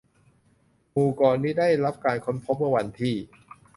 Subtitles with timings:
[0.91, 3.15] หมู่เกาะนี้ได้รับการค้นพบเมื่อวันที่